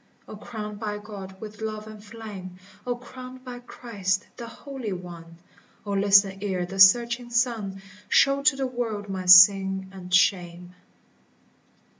O 0.27 0.35
crowned 0.35 0.79
by 0.79 0.97
God 0.97 1.39
with 1.39 1.61
love 1.61 1.85
and 1.85 2.03
flame! 2.03 2.57
O 2.87 2.95
crowned 2.95 3.45
by 3.45 3.59
Christ 3.59 4.25
the 4.35 4.47
Holy 4.47 4.93
One! 4.93 5.37
O 5.85 5.91
listen 5.91 6.39
ere 6.41 6.65
the 6.65 6.79
searching 6.79 7.29
sun 7.29 7.83
Show 8.09 8.41
to 8.41 8.55
the 8.55 8.65
world 8.65 9.09
my 9.09 9.27
sin 9.27 9.89
and 9.91 10.11
shame. 10.11 10.73